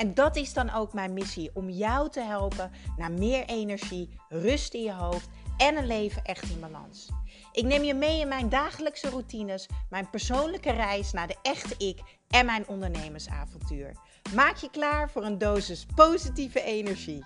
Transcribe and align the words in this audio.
En 0.00 0.14
dat 0.14 0.36
is 0.36 0.52
dan 0.52 0.70
ook 0.70 0.92
mijn 0.92 1.12
missie: 1.12 1.50
om 1.54 1.70
jou 1.70 2.10
te 2.10 2.20
helpen 2.20 2.70
naar 2.96 3.12
meer 3.12 3.44
energie, 3.44 4.08
rust 4.28 4.74
in 4.74 4.82
je 4.82 4.92
hoofd 4.92 5.28
en 5.56 5.76
een 5.76 5.86
leven 5.86 6.24
echt 6.24 6.50
in 6.50 6.60
balans. 6.60 7.08
Ik 7.52 7.64
neem 7.64 7.82
je 7.82 7.94
mee 7.94 8.20
in 8.20 8.28
mijn 8.28 8.48
dagelijkse 8.48 9.10
routines, 9.10 9.68
mijn 9.90 10.10
persoonlijke 10.10 10.70
reis 10.70 11.12
naar 11.12 11.26
de 11.26 11.36
echte 11.42 11.74
ik 11.86 12.00
en 12.28 12.46
mijn 12.46 12.68
ondernemersavontuur. 12.68 13.96
Maak 14.34 14.56
je 14.56 14.70
klaar 14.70 15.10
voor 15.10 15.24
een 15.24 15.38
dosis 15.38 15.86
positieve 15.94 16.62
energie. 16.62 17.24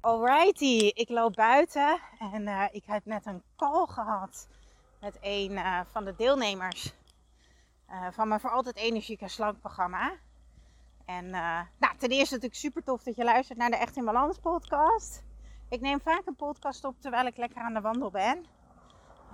Alrighty, 0.00 0.90
ik 0.94 1.08
loop 1.08 1.34
buiten 1.34 1.98
en 2.32 2.42
uh, 2.42 2.64
ik 2.72 2.82
heb 2.86 3.04
net 3.04 3.26
een 3.26 3.42
call 3.56 3.86
gehad 3.86 4.46
met 5.00 5.16
een 5.20 5.52
uh, 5.52 5.80
van 5.92 6.04
de 6.04 6.14
deelnemers 6.16 6.92
uh, 7.92 8.06
van 8.10 8.28
mijn 8.28 8.40
Voor 8.40 8.50
Altijd 8.50 8.76
Energieke 8.76 9.28
Slank 9.28 9.60
programma. 9.60 10.12
En 11.04 11.30
nou, 11.30 11.96
ten 11.98 12.10
eerste 12.10 12.34
natuurlijk 12.34 12.60
super 12.60 12.82
tof 12.82 13.02
dat 13.02 13.16
je 13.16 13.24
luistert 13.24 13.58
naar 13.58 13.70
de 13.70 13.76
Echt 13.76 13.96
in 13.96 14.04
Balans 14.04 14.38
podcast. 14.38 15.22
Ik 15.68 15.80
neem 15.80 16.00
vaak 16.00 16.26
een 16.26 16.36
podcast 16.36 16.84
op 16.84 17.00
terwijl 17.00 17.26
ik 17.26 17.36
lekker 17.36 17.62
aan 17.62 17.74
de 17.74 17.80
wandel 17.80 18.10
ben. 18.10 18.44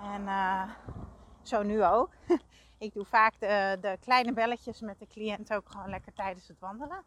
En 0.02 0.22
uh, 0.22 0.70
zo 1.42 1.62
nu 1.62 1.84
ook. 1.84 2.10
ik 2.78 2.94
doe 2.94 3.04
vaak 3.04 3.40
de, 3.40 3.78
de, 3.80 3.96
kleine 4.00 4.32
belletjes 4.32 4.80
met 4.80 4.98
de 4.98 5.06
cliënt 5.06 5.54
ook 5.54 5.70
gewoon 5.70 5.90
lekker 5.90 6.12
tijdens 6.12 6.48
het 6.48 6.58
wandelen. 6.58 7.04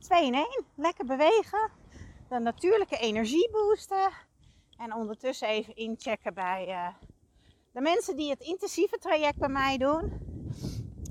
2 0.00 0.26
in 0.26 0.34
1. 0.34 0.64
Lekker 0.74 1.04
bewegen. 1.04 1.70
De 2.28 2.38
natuurlijke 2.38 2.98
energie 2.98 3.50
boosten. 3.50 4.10
En 4.76 4.94
ondertussen 4.94 5.48
even 5.48 5.76
inchecken 5.76 6.34
bij 6.34 6.94
de 7.72 7.80
mensen 7.80 8.16
die 8.16 8.30
het 8.30 8.40
intensieve 8.40 8.98
traject 8.98 9.38
bij 9.38 9.48
mij 9.48 9.78
doen. 9.78 10.27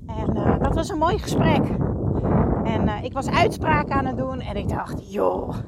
En 0.08 0.36
uh, 0.36 0.58
dat 0.58 0.74
was 0.74 0.88
een 0.88 0.98
mooi 0.98 1.18
gesprek. 1.18 1.66
En 2.64 2.88
ik 2.88 3.12
was 3.12 3.28
uitspraak 3.28 3.90
aan 3.90 4.06
het 4.06 4.16
doen 4.16 4.40
en 4.40 4.56
ik 4.56 4.68
dacht, 4.68 5.12
joh, 5.12 5.58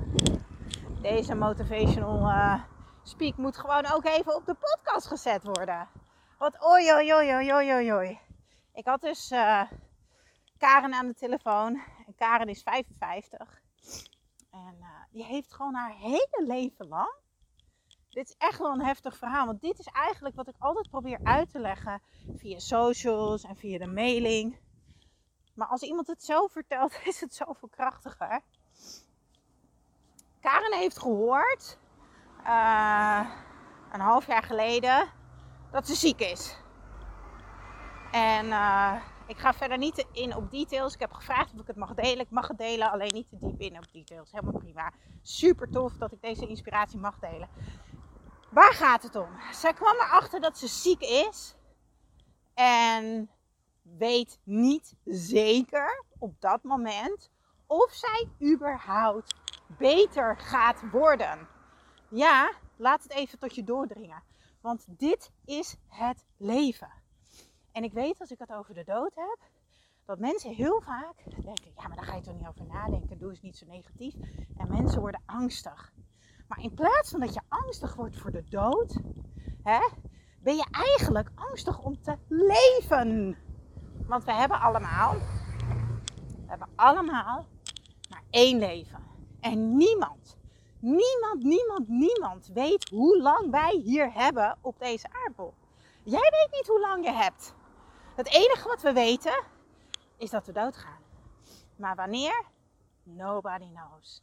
deze 1.00 1.34
motivational 1.34 2.28
uh, 2.28 2.62
speak 3.02 3.36
moet 3.36 3.56
gewoon 3.56 3.86
ook 3.92 4.04
even 4.04 4.36
op 4.36 4.46
de 4.46 4.54
podcast 4.54 5.06
gezet 5.06 5.42
worden. 5.42 5.88
Want 6.38 6.64
oi, 6.64 6.92
oi, 6.92 7.14
oi, 7.14 7.52
oi, 7.52 7.92
oi. 7.92 8.18
Ik 8.74 8.86
had 8.86 9.00
dus 9.00 9.28
Karen 10.58 10.94
aan 10.94 11.06
de 11.06 11.14
telefoon. 11.14 11.80
En 12.06 12.14
Karen 12.16 12.48
is 12.48 12.62
55. 12.62 13.60
En 14.50 14.76
die 15.10 15.24
heeft 15.24 15.54
gewoon 15.54 15.74
haar 15.74 15.94
hele 15.94 16.44
leven 16.46 16.88
lang. 16.88 17.14
Dit 18.10 18.28
is 18.28 18.34
echt 18.38 18.58
wel 18.58 18.72
een 18.72 18.84
heftig 18.84 19.16
verhaal. 19.16 19.46
Want 19.46 19.60
dit 19.60 19.78
is 19.78 19.86
eigenlijk 19.86 20.34
wat 20.34 20.48
ik 20.48 20.54
altijd 20.58 20.90
probeer 20.90 21.20
uit 21.22 21.50
te 21.50 21.58
leggen. 21.58 22.02
Via 22.36 22.58
socials 22.58 23.44
en 23.44 23.56
via 23.56 23.78
de 23.78 23.86
mailing. 23.86 24.58
Maar 25.54 25.68
als 25.68 25.82
iemand 25.82 26.06
het 26.06 26.24
zo 26.24 26.46
vertelt, 26.46 27.00
is 27.04 27.20
het 27.20 27.34
zoveel 27.34 27.68
krachtiger. 27.68 28.40
Karen 30.40 30.78
heeft 30.78 30.98
gehoord, 30.98 31.78
uh, 32.46 33.30
een 33.92 34.00
half 34.00 34.26
jaar 34.26 34.42
geleden, 34.42 35.08
dat 35.70 35.86
ze 35.86 35.94
ziek 35.94 36.20
is. 36.20 36.56
En 38.12 38.46
uh, 38.46 39.02
ik 39.26 39.38
ga 39.38 39.52
verder 39.52 39.78
niet 39.78 40.06
in 40.12 40.36
op 40.36 40.50
details. 40.50 40.94
Ik 40.94 41.00
heb 41.00 41.12
gevraagd 41.12 41.52
of 41.54 41.60
ik 41.60 41.66
het 41.66 41.76
mag 41.76 41.94
delen. 41.94 42.20
Ik 42.20 42.30
mag 42.30 42.48
het 42.48 42.58
delen, 42.58 42.90
alleen 42.90 43.14
niet 43.14 43.28
te 43.28 43.38
diep 43.38 43.60
in 43.60 43.76
op 43.76 43.92
details. 43.92 44.32
Helemaal 44.32 44.60
prima. 44.60 44.92
Super 45.22 45.70
tof 45.70 45.92
dat 45.92 46.12
ik 46.12 46.20
deze 46.20 46.46
inspiratie 46.46 46.98
mag 46.98 47.18
delen. 47.18 47.48
Waar 48.50 48.72
gaat 48.72 49.02
het 49.02 49.16
om? 49.16 49.28
Zij 49.52 49.72
kwam 49.72 49.94
erachter 49.94 50.40
dat 50.40 50.58
ze 50.58 50.66
ziek 50.66 51.00
is. 51.00 51.54
En 52.54 53.30
weet 53.82 54.38
niet 54.44 54.94
zeker 55.04 56.04
op 56.18 56.40
dat 56.40 56.62
moment 56.62 57.30
of 57.66 57.92
zij 57.92 58.28
überhaupt 58.52 59.34
beter 59.66 60.38
gaat 60.38 60.90
worden. 60.90 61.48
Ja, 62.08 62.52
laat 62.76 63.02
het 63.02 63.12
even 63.12 63.38
tot 63.38 63.54
je 63.54 63.64
doordringen. 63.64 64.22
Want 64.60 64.84
dit 64.88 65.30
is 65.44 65.76
het 65.88 66.24
leven. 66.36 66.90
En 67.72 67.84
ik 67.84 67.92
weet 67.92 68.20
als 68.20 68.30
ik 68.30 68.38
het 68.38 68.52
over 68.52 68.74
de 68.74 68.84
dood 68.84 69.14
heb, 69.14 69.38
dat 70.04 70.18
mensen 70.18 70.54
heel 70.54 70.80
vaak 70.80 71.14
denken: 71.24 71.72
ja, 71.76 71.88
maar 71.88 71.96
daar 71.96 72.04
ga 72.04 72.14
je 72.14 72.22
toch 72.22 72.38
niet 72.38 72.48
over 72.48 72.66
nadenken. 72.66 73.18
Doe 73.18 73.30
eens 73.30 73.42
niet 73.42 73.56
zo 73.56 73.66
negatief. 73.66 74.14
En 74.56 74.68
mensen 74.68 75.00
worden 75.00 75.22
angstig. 75.26 75.92
Maar 76.50 76.62
in 76.62 76.74
plaats 76.74 77.10
van 77.10 77.20
dat 77.20 77.34
je 77.34 77.40
angstig 77.48 77.94
wordt 77.94 78.16
voor 78.16 78.30
de 78.30 78.44
dood, 78.48 78.96
hè, 79.62 79.88
ben 80.42 80.56
je 80.56 80.66
eigenlijk 80.70 81.30
angstig 81.34 81.78
om 81.78 82.02
te 82.02 82.16
leven. 82.28 83.36
Want 84.06 84.24
we 84.24 84.32
hebben 84.32 84.60
allemaal, 84.60 85.14
we 86.18 86.46
hebben 86.46 86.68
allemaal 86.76 87.46
maar 88.08 88.22
één 88.30 88.58
leven. 88.58 89.02
En 89.40 89.76
niemand, 89.76 90.36
niemand, 90.78 91.42
niemand, 91.42 91.88
niemand 91.88 92.50
weet 92.54 92.88
hoe 92.88 93.20
lang 93.20 93.50
wij 93.50 93.80
hier 93.84 94.12
hebben 94.12 94.58
op 94.60 94.78
deze 94.78 95.08
aardbol. 95.24 95.54
Jij 96.02 96.30
weet 96.30 96.48
niet 96.52 96.66
hoe 96.66 96.80
lang 96.80 97.04
je 97.04 97.12
hebt. 97.12 97.54
Het 98.14 98.28
enige 98.28 98.68
wat 98.68 98.82
we 98.82 98.92
weten 98.92 99.42
is 100.16 100.30
dat 100.30 100.46
we 100.46 100.52
doodgaan. 100.52 101.02
Maar 101.76 101.96
wanneer? 101.96 102.44
Nobody 103.02 103.68
knows. 103.72 104.20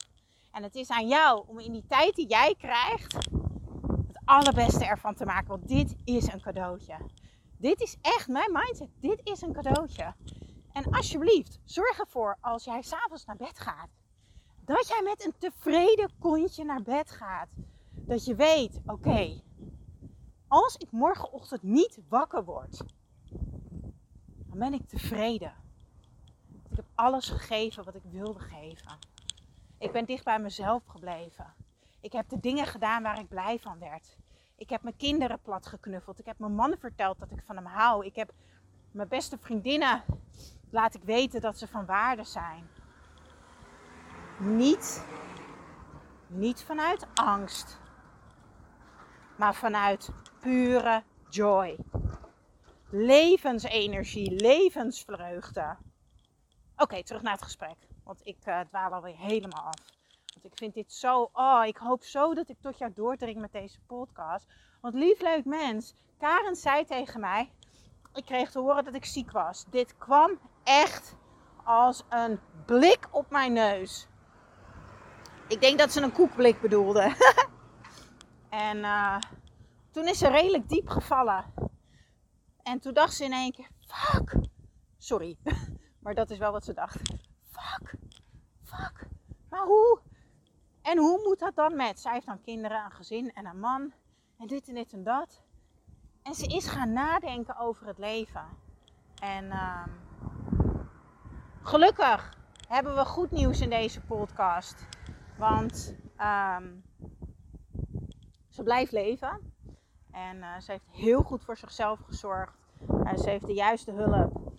En 0.51 0.63
het 0.63 0.75
is 0.75 0.89
aan 0.89 1.07
jou 1.07 1.43
om 1.47 1.59
in 1.59 1.71
die 1.71 1.85
tijd 1.87 2.15
die 2.15 2.27
jij 2.27 2.55
krijgt 2.57 3.13
het 4.07 4.19
allerbeste 4.25 4.85
ervan 4.85 5.15
te 5.15 5.25
maken. 5.25 5.47
Want 5.47 5.67
dit 5.67 5.95
is 6.03 6.33
een 6.33 6.41
cadeautje. 6.41 6.97
Dit 7.57 7.81
is 7.81 7.97
echt 8.01 8.27
mijn 8.27 8.51
mindset. 8.51 8.89
Dit 8.99 9.19
is 9.23 9.41
een 9.41 9.53
cadeautje. 9.53 10.13
En 10.71 10.91
alsjeblieft, 10.91 11.59
zorg 11.63 11.99
ervoor 11.99 12.37
als 12.41 12.63
jij 12.63 12.81
s'avonds 12.81 13.25
naar 13.25 13.37
bed 13.37 13.59
gaat 13.59 13.89
dat 14.67 14.87
jij 14.87 15.01
met 15.03 15.25
een 15.25 15.33
tevreden 15.37 16.11
kontje 16.19 16.63
naar 16.63 16.81
bed 16.81 17.11
gaat. 17.11 17.49
Dat 17.91 18.25
je 18.25 18.35
weet, 18.35 18.79
oké, 18.85 19.41
als 20.47 20.75
ik 20.75 20.91
morgenochtend 20.91 21.63
niet 21.63 21.99
wakker 22.09 22.45
word, 22.45 22.83
dan 24.47 24.57
ben 24.57 24.73
ik 24.73 24.87
tevreden. 24.87 25.53
ik 26.69 26.75
heb 26.75 26.85
alles 26.95 27.29
gegeven 27.29 27.83
wat 27.83 27.95
ik 27.95 28.01
wilde 28.11 28.39
geven. 28.39 28.97
Ik 29.77 29.91
ben 29.91 30.05
dicht 30.05 30.23
bij 30.23 30.39
mezelf 30.39 30.85
gebleven. 30.85 31.53
Ik 32.01 32.11
heb 32.11 32.29
de 32.29 32.39
dingen 32.39 32.65
gedaan 32.65 33.03
waar 33.03 33.19
ik 33.19 33.27
blij 33.27 33.59
van 33.59 33.79
werd. 33.79 34.17
Ik 34.55 34.69
heb 34.69 34.81
mijn 34.81 34.95
kinderen 34.95 35.41
plat 35.41 35.67
geknuffeld. 35.67 36.19
Ik 36.19 36.25
heb 36.25 36.39
mijn 36.39 36.55
man 36.55 36.75
verteld 36.79 37.19
dat 37.19 37.31
ik 37.31 37.43
van 37.45 37.55
hem 37.55 37.65
hou. 37.65 38.05
Ik 38.05 38.15
heb 38.15 38.33
mijn 38.91 39.07
beste 39.07 39.37
vriendinnen 39.37 40.03
laat 40.69 40.95
ik 40.95 41.03
weten 41.03 41.41
dat 41.41 41.57
ze 41.57 41.67
van 41.67 41.85
waarde 41.85 42.23
zijn. 42.23 42.69
Niet, 44.39 45.05
niet 46.27 46.63
vanuit 46.63 47.07
angst, 47.13 47.79
maar 49.37 49.55
vanuit 49.55 50.09
pure 50.39 51.03
joy. 51.29 51.77
Levensenergie, 52.89 54.31
levensvreugde. 54.31 55.77
Oké, 56.77 57.03
terug 57.03 57.21
naar 57.21 57.33
het 57.33 57.43
gesprek. 57.43 57.86
Want 58.07 58.19
ik 58.23 58.37
uh, 58.45 58.59
dwaal 58.59 58.91
alweer 58.91 59.17
helemaal 59.17 59.63
af. 59.63 59.79
Want 60.33 60.45
ik 60.45 60.51
vind 60.55 60.73
dit 60.73 60.93
zo. 60.93 61.29
Oh, 61.33 61.61
ik 61.65 61.77
hoop 61.77 62.03
zo 62.03 62.33
dat 62.33 62.49
ik 62.49 62.57
tot 62.61 62.77
jou 62.77 62.93
doordring 62.93 63.39
met 63.39 63.51
deze 63.51 63.79
podcast. 63.87 64.45
Want 64.81 64.93
lief 64.93 65.21
leuk 65.21 65.45
mens, 65.45 65.93
Karen 66.17 66.55
zei 66.55 66.85
tegen 66.85 67.19
mij. 67.19 67.51
Ik 68.13 68.25
kreeg 68.25 68.51
te 68.51 68.59
horen 68.59 68.83
dat 68.83 68.93
ik 68.93 69.05
ziek 69.05 69.31
was. 69.31 69.65
Dit 69.69 69.97
kwam 69.97 70.39
echt 70.63 71.15
als 71.63 72.03
een 72.09 72.39
blik 72.65 73.07
op 73.11 73.29
mijn 73.29 73.53
neus. 73.53 74.07
Ik 75.47 75.61
denk 75.61 75.79
dat 75.79 75.91
ze 75.91 76.01
een 76.01 76.11
koekblik 76.11 76.61
bedoelde. 76.61 77.15
en 78.49 78.77
uh, 78.77 79.17
toen 79.91 80.07
is 80.07 80.17
ze 80.17 80.27
redelijk 80.27 80.69
diep 80.69 80.89
gevallen. 80.89 81.53
En 82.63 82.79
toen 82.79 82.93
dacht 82.93 83.13
ze 83.13 83.23
in 83.23 83.33
één 83.33 83.51
keer: 83.51 83.69
fuck. 83.87 84.35
Sorry, 84.97 85.37
maar 86.03 86.13
dat 86.13 86.29
is 86.29 86.37
wel 86.37 86.51
wat 86.51 86.65
ze 86.65 86.73
dacht. 86.73 87.01
Fuck, 87.57 87.93
fuck. 88.63 89.07
Maar 89.49 89.65
hoe? 89.65 89.99
En 90.81 90.97
hoe 90.97 91.21
moet 91.23 91.39
dat 91.39 91.55
dan 91.55 91.75
met? 91.75 91.99
Zij 91.99 92.13
heeft 92.13 92.25
dan 92.25 92.41
kinderen, 92.41 92.85
een 92.85 92.91
gezin 92.91 93.33
en 93.33 93.45
een 93.45 93.59
man. 93.59 93.93
En 94.37 94.47
dit 94.47 94.67
en 94.67 94.73
dit 94.73 94.93
en 94.93 95.03
dat. 95.03 95.41
En 96.23 96.33
ze 96.33 96.45
is 96.45 96.67
gaan 96.67 96.93
nadenken 96.93 97.57
over 97.57 97.87
het 97.87 97.97
leven. 97.97 98.45
En 99.21 99.45
uh, 99.45 99.85
gelukkig 101.61 102.37
hebben 102.67 102.95
we 102.95 103.05
goed 103.05 103.31
nieuws 103.31 103.61
in 103.61 103.69
deze 103.69 104.01
podcast. 104.01 104.87
Want 105.37 105.95
um, 106.19 106.83
ze 108.49 108.63
blijft 108.63 108.91
leven. 108.91 109.53
En 110.11 110.37
uh, 110.37 110.59
ze 110.59 110.71
heeft 110.71 110.87
heel 110.91 111.21
goed 111.21 111.43
voor 111.43 111.57
zichzelf 111.57 111.99
gezorgd. 111.99 112.57
ze 113.15 113.29
heeft 113.29 113.45
de 113.45 113.53
juiste 113.53 113.91
hulp 113.91 114.51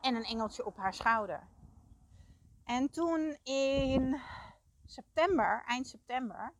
en 0.00 0.14
een 0.14 0.24
engeltje 0.24 0.66
op 0.66 0.76
haar 0.76 0.94
schouder. 0.94 1.40
En 2.64 2.90
toen 2.90 3.36
in 3.42 4.20
september, 4.84 5.62
eind 5.66 5.86
september, 5.86 6.52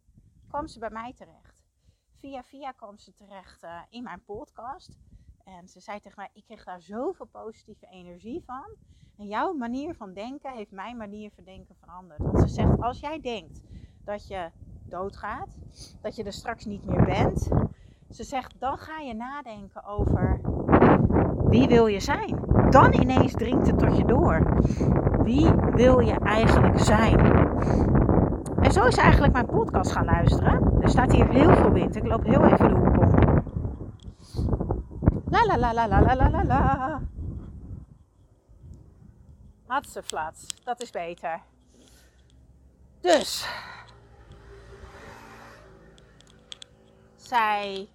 kwam 0.48 0.66
ze 0.66 0.78
bij 0.78 0.90
mij 0.90 1.12
terecht. 1.12 1.62
Via 2.18 2.42
via 2.42 2.72
kwam 2.72 2.98
ze 2.98 3.14
terecht 3.14 3.66
in 3.88 4.02
mijn 4.02 4.24
podcast. 4.24 4.98
En 5.44 5.68
ze 5.68 5.80
zei 5.80 6.00
tegen 6.00 6.18
mij: 6.18 6.30
Ik 6.32 6.44
kreeg 6.44 6.64
daar 6.64 6.80
zoveel 6.80 7.26
positieve 7.26 7.86
energie 7.86 8.42
van. 8.46 8.76
En 9.16 9.26
jouw 9.26 9.52
manier 9.52 9.94
van 9.94 10.12
denken 10.12 10.52
heeft 10.52 10.70
mijn 10.70 10.96
manier 10.96 11.30
van 11.34 11.44
denken 11.44 11.76
veranderd. 11.76 12.20
Want 12.20 12.40
ze 12.40 12.48
zegt: 12.48 12.80
Als 12.80 13.00
jij 13.00 13.20
denkt 13.20 13.60
dat 14.04 14.26
je 14.26 14.50
doodgaat, 14.84 15.56
dat 16.00 16.16
je 16.16 16.24
er 16.24 16.32
straks 16.32 16.64
niet 16.64 16.84
meer 16.84 17.04
bent, 17.04 17.48
ze 18.10 18.24
zegt: 18.24 18.60
Dan 18.60 18.78
ga 18.78 18.98
je 18.98 19.14
nadenken 19.14 19.84
over 19.84 20.40
wie 21.48 21.68
wil 21.68 21.86
je 21.86 22.00
zijn. 22.00 22.38
Dan 22.70 22.92
ineens 22.92 23.32
dringt 23.32 23.66
het 23.66 23.78
tot 23.78 23.96
je 23.96 24.04
door. 24.04 24.62
Wie 25.22 25.63
wil 25.74 25.98
je 25.98 26.18
eigenlijk 26.18 26.78
zijn? 26.78 27.18
En 28.62 28.72
zo 28.72 28.84
is 28.84 28.96
eigenlijk 28.96 29.32
mijn 29.32 29.46
podcast 29.46 29.92
gaan 29.92 30.04
luisteren. 30.04 30.82
Er 30.82 30.88
staat 30.88 31.12
hier 31.12 31.28
heel 31.28 31.56
veel 31.56 31.72
wind. 31.72 31.96
Ik 31.96 32.06
loop 32.06 32.24
heel 32.24 32.44
even 32.44 32.68
de 32.68 32.74
hoek 32.74 32.98
om. 33.00 33.42
La 35.30 35.44
la 35.46 35.58
la 35.58 35.74
la 35.74 35.88
la 35.88 36.16
la 36.16 36.30
la 36.30 36.44
la. 36.44 37.00
Hatseflats, 39.66 40.64
dat 40.64 40.82
is 40.82 40.90
beter. 40.90 41.40
Dus. 43.00 43.48
Zij 47.16 47.88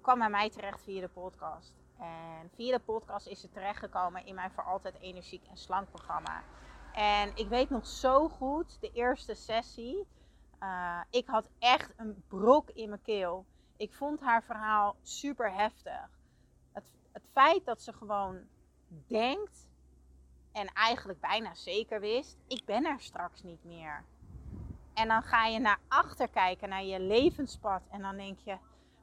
kwam 0.00 0.18
bij 0.18 0.30
mij 0.30 0.50
terecht 0.50 0.80
via 0.82 1.00
de 1.00 1.08
podcast. 1.08 1.74
En 1.98 2.50
via 2.54 2.76
de 2.76 2.84
podcast 2.84 3.26
is 3.26 3.40
ze 3.40 3.48
terechtgekomen 3.48 4.26
in 4.26 4.34
mijn 4.34 4.50
voor 4.50 4.64
altijd 4.64 5.00
energiek 5.00 5.46
en 5.50 5.56
slank 5.56 5.88
programma. 5.88 6.42
En 6.92 7.36
ik 7.36 7.48
weet 7.48 7.70
nog 7.70 7.86
zo 7.86 8.28
goed, 8.28 8.80
de 8.80 8.90
eerste 8.92 9.34
sessie. 9.34 10.06
Uh, 10.62 11.00
ik 11.10 11.26
had 11.26 11.48
echt 11.58 11.92
een 11.96 12.24
brok 12.28 12.70
in 12.70 12.88
mijn 12.88 13.02
keel. 13.02 13.44
Ik 13.76 13.94
vond 13.94 14.20
haar 14.20 14.42
verhaal 14.42 14.96
super 15.02 15.52
heftig. 15.52 16.08
Het, 16.72 16.90
het 17.12 17.22
feit 17.32 17.64
dat 17.64 17.82
ze 17.82 17.92
gewoon 17.92 18.38
denkt 19.06 19.68
en 20.52 20.66
eigenlijk 20.66 21.20
bijna 21.20 21.54
zeker 21.54 22.00
wist: 22.00 22.36
ik 22.46 22.64
ben 22.64 22.84
er 22.84 23.00
straks 23.00 23.42
niet 23.42 23.64
meer. 23.64 24.04
En 24.94 25.08
dan 25.08 25.22
ga 25.22 25.46
je 25.46 25.58
naar 25.58 25.78
achter 25.88 26.28
kijken, 26.28 26.68
naar 26.68 26.84
je 26.84 27.00
levenspad. 27.00 27.82
En 27.90 28.02
dan 28.02 28.16
denk 28.16 28.38
je: 28.38 28.56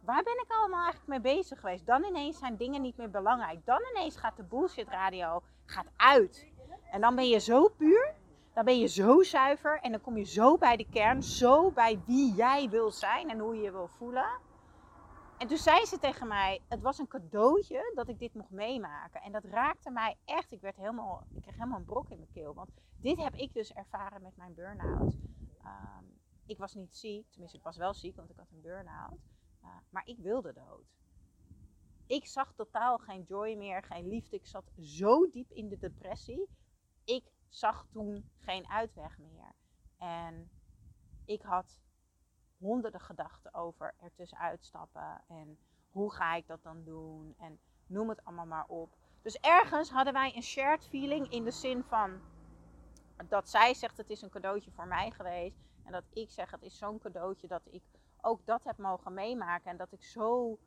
waar 0.06 0.24
ben 0.24 0.42
ik 0.44 0.52
allemaal 0.52 0.84
eigenlijk 0.84 1.08
mee 1.08 1.36
bezig 1.36 1.60
geweest? 1.60 1.86
Dan 1.86 2.04
ineens 2.04 2.38
zijn 2.38 2.58
dingen 2.58 2.82
niet 2.82 2.98
meer 2.98 3.10
belangrijk. 3.10 3.66
Dan 3.66 3.82
ineens 3.94 4.16
gaat 4.16 4.38
de 4.38 4.44
bullshit 4.44 4.88
radio 4.88 5.44
gaat 5.66 5.88
uit. 5.96 6.48
En 6.92 7.02
dan 7.02 7.16
ben 7.16 7.28
je 7.28 7.40
zo 7.40 7.68
puur. 7.68 8.14
Dan 8.54 8.66
ben 8.66 8.80
je 8.80 8.88
zo 8.88 9.24
zuiver. 9.24 9.80
En 9.80 9.92
dan 9.92 10.02
kom 10.02 10.18
je 10.18 10.24
zo 10.24 10.58
bij 10.58 10.78
de 10.78 10.90
kern. 10.90 11.24
Zo 11.24 11.72
bij 11.72 12.02
wie 12.06 12.34
jij 12.34 12.70
wil 12.70 12.92
zijn 12.92 13.30
en 13.30 13.40
hoe 13.40 13.56
je 13.56 13.62
je 13.62 13.72
wil 13.72 13.88
voelen. 13.88 14.28
En 15.38 15.48
toen 15.48 15.58
zei 15.58 15.86
ze 15.86 16.00
tegen 16.00 16.28
mij, 16.28 16.62
het 16.68 16.82
was 16.82 16.98
een 16.98 17.08
cadeautje 17.08 17.92
dat 17.96 18.10
ik 18.10 18.20
dit 18.20 18.34
mocht 18.34 18.50
meemaken. 18.50 19.22
En 19.22 19.32
dat 19.32 19.44
raakte 19.44 19.90
mij 19.90 20.18
echt, 20.26 20.52
ik, 20.52 20.62
werd 20.62 20.76
helemaal, 20.76 21.24
ik 21.34 21.42
kreeg 21.42 21.56
helemaal 21.56 21.80
een 21.80 21.86
brok 21.86 22.10
in 22.10 22.18
mijn 22.18 22.32
keel. 22.34 22.54
Want 22.54 22.70
dit 23.02 23.18
heb 23.18 23.34
ik 23.34 23.54
dus 23.54 23.74
ervaren 23.74 24.22
met 24.22 24.38
mijn 24.38 24.54
burn-out. 24.54 25.18
Ehm, 25.64 26.04
ik 26.46 26.58
was 26.58 26.74
niet 26.74 26.96
ziek, 26.96 27.30
tenminste 27.30 27.58
ik 27.58 27.64
was 27.64 27.78
wel 27.78 27.94
ziek, 27.94 28.16
want 28.16 28.30
ik 28.30 28.38
had 28.38 28.52
een 28.52 28.62
burn-out. 28.62 29.20
Uh, 29.66 29.72
maar 29.90 30.08
ik 30.08 30.18
wilde 30.20 30.54
dood. 30.54 30.96
Ik 32.08 32.26
zag 32.26 32.54
totaal 32.54 32.98
geen 32.98 33.24
joy 33.24 33.56
meer, 33.56 33.84
geen 33.84 34.08
liefde. 34.08 34.36
Ik 34.36 34.46
zat 34.46 34.72
zo 34.80 35.30
diep 35.30 35.52
in 35.52 35.70
de 35.70 35.78
depressie. 35.78 36.50
Ik 37.04 37.32
zag 37.48 37.88
toen 37.92 38.30
geen 38.38 38.68
uitweg 38.68 39.18
meer. 39.18 39.56
En 39.98 40.50
ik 41.26 41.42
had 41.42 41.80
honderden 42.58 43.02
gedachten 43.02 43.54
over 43.54 43.96
ertussenuit 43.98 44.66
stappen. 44.66 45.24
En 45.28 45.58
hoe 45.92 46.14
ga 46.14 46.36
ik 46.36 46.48
dat 46.48 46.64
dan 46.64 46.84
doen? 46.84 47.34
En 47.38 47.60
noem 47.88 48.10
het 48.10 48.26
allemaal 48.26 48.46
maar 48.46 48.68
op. 48.68 48.98
Dus 49.22 49.38
ergens 49.40 49.90
hadden 49.90 50.14
wij 50.14 50.36
een 50.36 50.44
shared 50.44 50.88
feeling 50.88 51.30
in 51.30 51.44
de 51.44 51.52
zin 51.52 51.84
van 51.84 52.22
dat 53.28 53.50
zij 53.50 53.74
zegt 53.74 53.98
het 53.98 54.10
is 54.10 54.22
een 54.22 54.30
cadeautje 54.30 54.72
voor 54.72 54.88
mij 54.88 55.12
geweest. 55.12 55.58
En 55.84 55.92
dat 55.92 56.04
ik 56.14 56.30
zeg 56.30 56.52
het 56.52 56.62
is 56.62 56.78
zo'n 56.78 57.00
cadeautje 57.00 57.48
dat 57.48 57.62
ik 57.66 57.84
ook 58.26 58.46
dat 58.46 58.64
heb 58.64 58.78
mogen 58.78 59.14
meemaken. 59.14 59.72
En 59.72 59.78
dat 59.78 59.92
ik 59.92 60.04
zo 60.04 60.58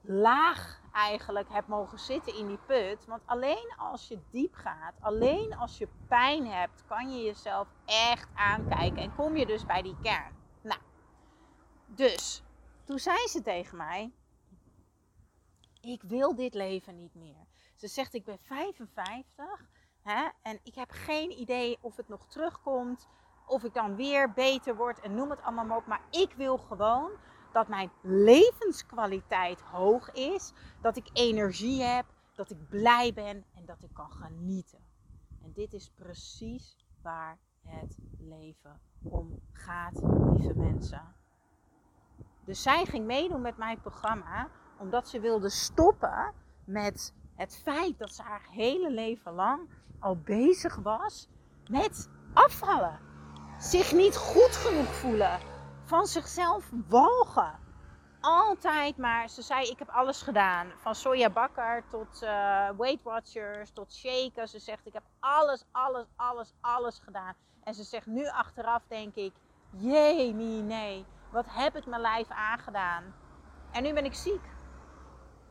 laag 0.00 0.80
eigenlijk 0.92 1.48
heb 1.48 1.66
mogen 1.66 1.98
zitten 1.98 2.34
in 2.34 2.46
die 2.46 2.58
put. 2.66 3.04
Want 3.06 3.22
alleen 3.24 3.72
als 3.76 4.08
je 4.08 4.18
diep 4.30 4.54
gaat, 4.54 4.94
alleen 5.00 5.56
als 5.56 5.78
je 5.78 5.88
pijn 6.08 6.46
hebt, 6.46 6.84
kan 6.86 7.12
je 7.12 7.22
jezelf 7.22 7.68
echt 7.84 8.28
aankijken. 8.34 9.02
En 9.02 9.14
kom 9.14 9.36
je 9.36 9.46
dus 9.46 9.66
bij 9.66 9.82
die 9.82 9.96
kern. 10.02 10.38
Dus 11.98 12.42
toen 12.84 12.98
zei 12.98 13.26
ze 13.26 13.42
tegen 13.42 13.76
mij: 13.76 14.12
Ik 15.80 16.02
wil 16.02 16.34
dit 16.34 16.54
leven 16.54 16.96
niet 16.96 17.14
meer. 17.14 17.46
Ze 17.74 17.88
zegt: 17.88 18.14
Ik 18.14 18.24
ben 18.24 18.38
55 18.38 19.68
hè, 20.02 20.28
en 20.42 20.60
ik 20.62 20.74
heb 20.74 20.90
geen 20.90 21.30
idee 21.40 21.78
of 21.80 21.96
het 21.96 22.08
nog 22.08 22.26
terugkomt. 22.26 23.08
Of 23.48 23.64
ik 23.64 23.74
dan 23.74 23.96
weer 23.96 24.32
beter 24.32 24.76
word 24.76 25.00
en 25.00 25.14
noem 25.14 25.30
het 25.30 25.42
allemaal 25.42 25.64
maar 25.64 25.76
op. 25.76 25.86
Maar 25.86 26.02
ik 26.10 26.32
wil 26.36 26.58
gewoon 26.58 27.10
dat 27.52 27.68
mijn 27.68 27.90
levenskwaliteit 28.02 29.60
hoog 29.60 30.12
is. 30.12 30.52
Dat 30.80 30.96
ik 30.96 31.10
energie 31.12 31.82
heb. 31.82 32.04
Dat 32.34 32.50
ik 32.50 32.68
blij 32.68 33.12
ben 33.14 33.44
en 33.54 33.64
dat 33.66 33.82
ik 33.82 33.90
kan 33.92 34.10
genieten. 34.10 34.78
En 35.42 35.52
dit 35.54 35.72
is 35.72 35.90
precies 35.94 36.76
waar 37.02 37.38
het 37.64 37.96
leven 38.18 38.80
om 39.02 39.40
gaat, 39.52 40.00
lieve 40.02 40.54
mensen. 40.54 41.14
Dus 42.44 42.62
zij 42.62 42.84
ging 42.84 43.06
meedoen 43.06 43.40
met 43.40 43.56
mijn 43.56 43.80
programma 43.80 44.48
omdat 44.78 45.08
ze 45.08 45.20
wilde 45.20 45.48
stoppen 45.48 46.34
met 46.64 47.14
het 47.34 47.56
feit 47.56 47.98
dat 47.98 48.14
ze 48.14 48.22
haar 48.22 48.46
hele 48.50 48.90
leven 48.90 49.32
lang 49.32 49.68
al 49.98 50.16
bezig 50.16 50.76
was 50.76 51.28
met 51.70 52.08
afvallen. 52.32 53.07
Zich 53.58 53.92
niet 53.92 54.16
goed 54.16 54.56
genoeg 54.56 54.94
voelen. 54.94 55.40
Van 55.84 56.06
zichzelf 56.06 56.70
walgen. 56.88 57.58
Altijd 58.20 58.96
maar, 58.96 59.28
ze 59.28 59.42
zei 59.42 59.70
ik 59.70 59.78
heb 59.78 59.88
alles 59.88 60.22
gedaan. 60.22 60.72
Van 60.76 60.94
sojabakker 60.94 61.84
tot 61.90 62.22
uh, 62.22 62.28
Weight 62.76 63.02
Watchers 63.02 63.70
tot 63.70 63.92
shaken. 63.92 64.48
Ze 64.48 64.58
zegt 64.58 64.86
ik 64.86 64.92
heb 64.92 65.02
alles, 65.20 65.64
alles, 65.72 66.06
alles, 66.16 66.54
alles 66.60 66.98
gedaan. 66.98 67.34
En 67.64 67.74
ze 67.74 67.82
zegt 67.82 68.06
nu 68.06 68.28
achteraf 68.28 68.82
denk 68.88 69.14
ik, 69.14 69.32
jee, 69.70 70.34
nee, 70.34 70.62
nee. 70.62 71.06
Wat 71.30 71.46
heb 71.48 71.76
ik 71.76 71.86
mijn 71.86 72.00
lijf 72.00 72.28
aangedaan? 72.28 73.14
En 73.72 73.82
nu 73.82 73.92
ben 73.92 74.04
ik 74.04 74.14
ziek. 74.14 74.42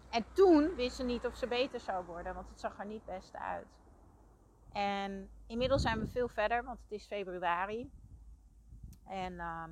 En 0.10 0.26
toen 0.34 0.76
wist 0.76 0.96
ze 0.96 1.04
niet 1.04 1.26
of 1.26 1.36
ze 1.36 1.48
beter 1.48 1.80
zou 1.80 2.06
worden, 2.06 2.34
want 2.34 2.50
het 2.50 2.60
zag 2.60 2.80
er 2.80 2.86
niet 2.86 3.06
best 3.06 3.36
uit. 3.36 3.68
En 4.78 5.30
inmiddels 5.48 5.82
zijn 5.82 6.00
we 6.00 6.08
veel 6.08 6.28
verder, 6.28 6.64
want 6.64 6.80
het 6.82 6.92
is 6.92 7.06
februari. 7.06 7.92
En 9.06 9.40
ehm, 9.40 9.72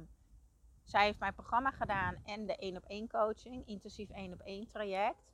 zij 0.83 1.05
heeft 1.05 1.19
mijn 1.19 1.33
programma 1.33 1.71
gedaan 1.71 2.15
en 2.25 2.45
de 2.45 2.55
1 2.55 2.77
op 2.77 2.83
1 2.87 3.07
coaching, 3.07 3.67
intensief 3.67 4.09
1 4.09 4.33
op 4.33 4.39
1 4.39 4.67
traject. 4.67 5.33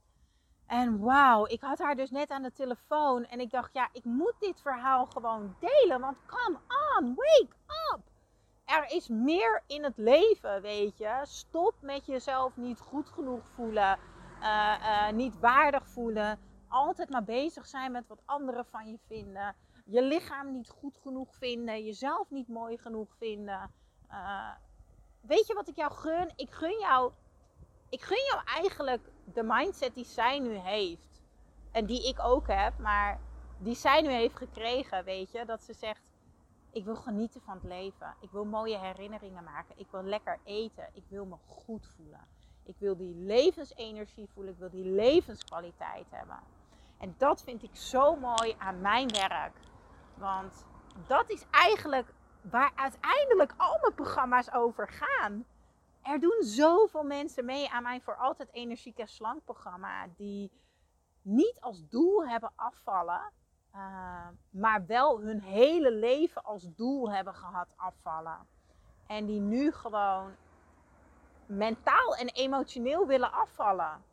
En 0.66 1.00
wauw, 1.00 1.46
ik 1.48 1.62
had 1.62 1.80
haar 1.80 1.96
dus 1.96 2.12
net 2.12 2.30
aan 2.30 2.44
de 2.44 2.51
telefoon 2.51 3.25
en 3.25 3.40
ik 3.40 3.51
dacht, 3.51 3.74
ja, 3.74 3.90
ik 3.92 4.04
moet 4.04 4.36
dit 4.40 4.62
verhaal 4.62 5.06
gewoon 5.06 5.56
delen, 5.60 6.00
want 6.00 6.18
come 6.25 6.58
on, 6.98 7.16
wake 7.16 7.56
up! 7.94 8.12
er 8.72 8.92
is 8.92 9.08
meer 9.08 9.63
in 9.68 9.84
het 9.84 9.98
leven, 9.98 10.62
weet 10.62 10.98
je. 10.98 11.20
Stop 11.24 11.74
met 11.80 12.06
jezelf 12.06 12.58
niet 12.58 12.80
goed 12.80 13.10
genoeg 13.10 13.48
voelen, 13.56 14.00
uh, 14.42 14.74
uh, 14.80 15.12
niet 15.12 15.40
waardig 15.40 15.88
voelen. 15.88 16.40
Altijd 16.72 17.10
maar 17.10 17.24
bezig 17.24 17.68
zijn 17.68 17.92
met 17.92 18.08
wat 18.08 18.22
anderen 18.25 18.66
van 18.66 18.92
je 18.92 18.98
vinden. 19.08 19.56
Je 19.86 20.01
lichaam 20.01 20.51
niet 20.51 20.70
goed 20.70 20.98
genoeg 21.01 21.36
vinden, 21.36 21.84
jezelf 21.84 22.30
niet 22.30 22.48
mooi 22.48 22.78
genoeg 22.78 23.16
vinden. 23.18 23.72
Uh, 24.12 24.51
weet 25.22 25.48
je 25.48 25.54
wat 25.54 25.68
ik 25.68 25.75
jou 25.75 25.92
gun? 25.92 26.32
Ik 26.36 26.51
gun 26.51 26.80
jou, 26.80 27.12
ik 27.90 28.01
gun 28.01 28.25
jou 28.32 28.42
eigenlijk 28.46 29.12
de 29.34 29.44
mindset 29.44 29.96
die 29.96 30.06
zij 30.06 30.40
nu 30.40 30.54
heeft. 30.54 31.22
En 31.72 31.86
die 31.86 32.08
ik 32.08 32.20
ook 32.20 32.48
heb, 32.48 32.78
maar 32.78 33.20
die 33.58 33.75
zij 33.75 34.01
nu 34.01 34.10
heeft 34.10 34.38
gekregen, 34.38 35.04
weet 35.04 35.32
je. 35.32 35.46
Dat 35.46 35.63
ze 35.63 35.74
zegt, 35.74 36.04
ik 36.72 36.86
wil 36.86 36.96
genieten 36.96 37.42
van 37.42 37.54
het 37.54 37.63
leven. 37.63 38.16
Ik 38.20 38.32
wil 38.32 38.46
mooie 38.46 38.78
herinneringen 38.78 39.44
maken. 39.44 39.80
Ik 39.80 39.88
wil 39.92 40.04
lekker 40.04 40.40
eten. 40.44 40.90
Ik 40.94 41.04
wil 41.08 41.25
me 41.25 41.36
goed 41.46 41.88
voelen. 41.96 42.28
Ik 42.63 42.75
wil 42.78 42.98
die 42.98 43.16
levensenergie 43.16 44.30
voelen. 44.34 44.54
Ik 44.54 44.60
wil 44.60 44.70
die 44.70 44.86
levenskwaliteit 44.86 46.06
hebben. 46.10 46.40
En 47.01 47.15
dat 47.17 47.41
vind 47.41 47.63
ik 47.63 47.75
zo 47.75 48.15
mooi 48.15 48.55
aan 48.58 48.81
mijn 48.81 49.08
werk. 49.08 49.58
Want 50.17 50.65
dat 51.08 51.29
is 51.29 51.46
eigenlijk 51.51 52.13
waar 52.41 52.72
uiteindelijk 52.75 53.53
al 53.58 53.77
mijn 53.81 53.93
programma's 53.93 54.53
over 54.53 54.88
gaan. 54.88 55.46
er 56.01 56.20
doen 56.20 56.43
zoveel 56.43 57.03
mensen 57.03 57.46
mee 57.46 57.70
aan 57.70 57.84
mijn 57.84 58.01
voor 58.01 58.15
altijd 58.15 58.50
energiek 58.51 58.98
en 58.98 59.08
slank 59.08 59.43
programma. 59.43 60.08
Die 60.17 60.51
niet 61.22 61.58
als 61.60 61.88
doel 61.89 62.27
hebben 62.27 62.51
afvallen. 62.55 63.31
Uh, 63.75 64.27
maar 64.50 64.86
wel 64.86 65.22
hun 65.22 65.41
hele 65.41 65.91
leven 65.91 66.43
als 66.43 66.67
doel 66.75 67.12
hebben 67.12 67.34
gehad 67.34 67.67
afvallen. 67.75 68.48
En 69.08 69.25
die 69.25 69.39
nu 69.39 69.72
gewoon 69.72 70.36
mentaal 71.46 72.15
en 72.15 72.27
emotioneel 72.27 73.08
willen 73.08 73.31
afvallen. 73.31 74.03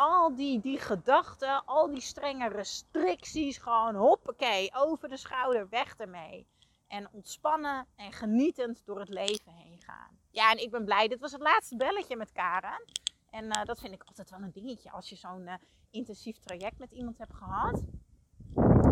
Al 0.00 0.36
die, 0.36 0.60
die 0.60 0.78
gedachten, 0.78 1.64
al 1.64 1.90
die 1.90 2.00
strenge 2.00 2.48
restricties, 2.48 3.58
gewoon 3.58 3.94
hoppakee, 3.94 4.70
over 4.74 5.08
de 5.08 5.16
schouder, 5.16 5.68
weg 5.68 5.96
ermee. 5.96 6.46
En 6.86 7.08
ontspannen 7.12 7.86
en 7.96 8.12
genietend 8.12 8.82
door 8.84 8.98
het 8.98 9.08
leven 9.08 9.52
heen 9.52 9.80
gaan. 9.80 10.18
Ja, 10.30 10.50
en 10.50 10.62
ik 10.62 10.70
ben 10.70 10.84
blij. 10.84 11.08
Dit 11.08 11.20
was 11.20 11.32
het 11.32 11.40
laatste 11.40 11.76
belletje 11.76 12.16
met 12.16 12.32
Karen. 12.32 12.84
En 13.30 13.44
uh, 13.44 13.64
dat 13.64 13.80
vind 13.80 13.92
ik 13.92 14.02
altijd 14.02 14.30
wel 14.30 14.40
een 14.40 14.52
dingetje 14.52 14.90
als 14.90 15.08
je 15.08 15.16
zo'n 15.16 15.42
uh, 15.42 15.54
intensief 15.90 16.38
traject 16.38 16.78
met 16.78 16.90
iemand 16.90 17.18
hebt 17.18 17.34
gehad. 17.34 17.82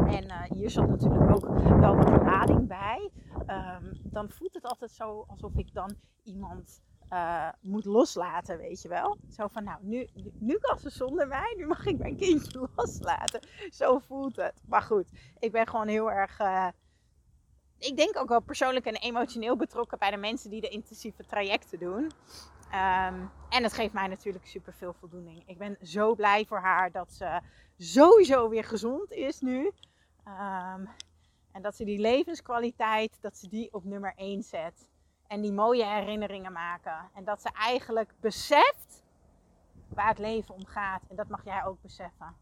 En 0.06 0.24
uh, 0.24 0.42
hier 0.42 0.70
zat 0.70 0.88
natuurlijk 0.88 1.30
ook 1.30 1.58
wel 1.58 1.96
wat 1.96 2.22
lading 2.22 2.68
bij. 2.68 3.10
Um, 3.46 4.00
dan 4.02 4.30
voelt 4.30 4.54
het 4.54 4.64
altijd 4.64 4.90
zo 4.90 5.24
alsof 5.28 5.56
ik 5.56 5.74
dan 5.74 5.96
iemand 6.22 6.80
uh, 7.12 7.48
moet 7.60 7.84
loslaten, 7.84 8.58
weet 8.58 8.82
je 8.82 8.88
wel. 8.88 9.18
Zo 9.30 9.46
van, 9.46 9.64
nou, 9.64 9.78
nu, 9.82 10.08
nu 10.38 10.58
kan 10.58 10.78
ze 10.78 10.90
zonder 10.90 11.26
mij, 11.28 11.54
nu 11.56 11.66
mag 11.66 11.86
ik 11.86 11.98
mijn 11.98 12.16
kindje 12.16 12.68
loslaten. 12.76 13.40
Zo 13.70 13.98
voelt 13.98 14.36
het. 14.36 14.62
Maar 14.66 14.82
goed, 14.82 15.08
ik 15.38 15.52
ben 15.52 15.68
gewoon 15.68 15.88
heel 15.88 16.10
erg, 16.10 16.40
uh, 16.40 16.68
ik 17.78 17.96
denk 17.96 18.16
ook 18.16 18.28
wel 18.28 18.40
persoonlijk 18.40 18.86
en 18.86 18.96
emotioneel 18.96 19.56
betrokken 19.56 19.98
bij 19.98 20.10
de 20.10 20.16
mensen 20.16 20.50
die 20.50 20.60
de 20.60 20.68
intensieve 20.68 21.24
trajecten 21.26 21.78
doen. 21.78 22.10
Um, 22.66 23.30
en 23.48 23.62
het 23.62 23.72
geeft 23.72 23.92
mij 23.92 24.06
natuurlijk 24.06 24.46
super 24.46 24.72
veel 24.72 24.92
voldoening. 24.92 25.42
Ik 25.46 25.58
ben 25.58 25.76
zo 25.82 26.14
blij 26.14 26.44
voor 26.44 26.60
haar 26.60 26.90
dat 26.90 27.12
ze 27.12 27.40
sowieso 27.78 28.48
weer 28.48 28.64
gezond 28.64 29.12
is 29.12 29.40
nu. 29.40 29.72
Um, 30.24 30.88
en 31.52 31.62
dat 31.62 31.76
ze 31.76 31.84
die 31.84 31.98
levenskwaliteit, 31.98 33.18
dat 33.20 33.36
ze 33.36 33.48
die 33.48 33.72
op 33.72 33.84
nummer 33.84 34.12
1 34.16 34.42
zet. 34.42 34.88
En 35.28 35.40
die 35.40 35.52
mooie 35.52 35.84
herinneringen 35.84 36.52
maken. 36.52 37.10
En 37.14 37.24
dat 37.24 37.40
ze 37.42 37.50
eigenlijk 37.52 38.14
beseft 38.20 39.04
waar 39.88 40.08
het 40.08 40.18
leven 40.18 40.54
om 40.54 40.66
gaat. 40.66 41.02
En 41.08 41.16
dat 41.16 41.28
mag 41.28 41.44
jij 41.44 41.64
ook 41.64 41.82
beseffen. 41.82 42.34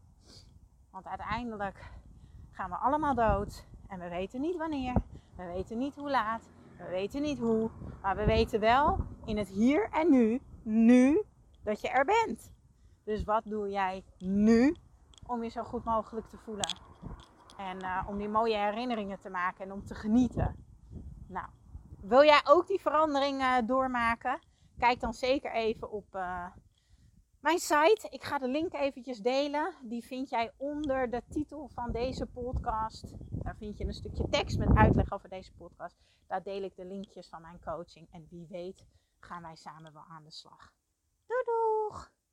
Want 0.91 1.07
uiteindelijk 1.07 1.91
gaan 2.51 2.69
we 2.69 2.75
allemaal 2.75 3.15
dood. 3.15 3.65
En 3.87 3.99
we 3.99 4.09
weten 4.09 4.41
niet 4.41 4.57
wanneer. 4.57 4.93
We 5.35 5.45
weten 5.45 5.77
niet 5.77 5.95
hoe 5.95 6.09
laat. 6.09 6.49
We 6.77 6.87
weten 6.89 7.21
niet 7.21 7.39
hoe. 7.39 7.69
Maar 8.01 8.15
we 8.15 8.25
weten 8.25 8.59
wel 8.59 8.97
in 9.25 9.37
het 9.37 9.47
hier 9.47 9.89
en 9.89 10.09
nu. 10.09 10.41
Nu 10.63 11.23
dat 11.63 11.81
je 11.81 11.89
er 11.89 12.05
bent. 12.05 12.51
Dus 13.03 13.23
wat 13.23 13.43
doe 13.45 13.69
jij 13.69 14.03
nu 14.17 14.75
om 15.25 15.43
je 15.43 15.49
zo 15.49 15.63
goed 15.63 15.83
mogelijk 15.83 16.27
te 16.27 16.37
voelen? 16.37 16.77
En 17.57 17.83
uh, 17.83 18.03
om 18.07 18.17
die 18.17 18.29
mooie 18.29 18.57
herinneringen 18.57 19.19
te 19.19 19.29
maken 19.29 19.65
en 19.65 19.71
om 19.71 19.85
te 19.85 19.95
genieten. 19.95 20.55
Nou, 21.27 21.47
wil 22.07 22.23
jij 22.23 22.41
ook 22.43 22.67
die 22.67 22.81
verandering 22.81 23.41
uh, 23.41 23.57
doormaken? 23.65 24.39
Kijk 24.77 24.99
dan 24.99 25.13
zeker 25.13 25.51
even 25.51 25.91
op 25.91 26.15
uh, 26.15 26.47
mijn 27.39 27.59
site. 27.59 28.07
Ik 28.09 28.23
ga 28.23 28.37
de 28.37 28.47
link 28.47 28.73
eventjes 28.73 29.19
delen. 29.19 29.73
Die 29.81 30.05
vind 30.05 30.29
jij 30.29 30.51
onder 30.57 31.09
de 31.09 31.21
titel 31.29 31.69
van 31.73 31.91
deze 31.91 32.25
podcast. 32.25 33.13
Daar 33.29 33.55
vind 33.55 33.77
je 33.77 33.85
een 33.85 33.93
stukje 33.93 34.29
tekst 34.29 34.57
met 34.57 34.75
uitleg 34.75 35.11
over 35.11 35.29
deze 35.29 35.53
podcast. 35.53 35.95
Daar 36.27 36.43
deel 36.43 36.63
ik 36.63 36.75
de 36.75 36.85
linkjes 36.85 37.29
van 37.29 37.41
mijn 37.41 37.59
coaching. 37.63 38.07
En 38.11 38.27
wie 38.29 38.47
weet 38.49 38.85
gaan 39.19 39.41
wij 39.41 39.55
samen 39.55 39.93
wel 39.93 40.05
aan 40.09 40.23
de 40.23 40.31
slag. 40.31 40.73
Doei! 41.27 42.24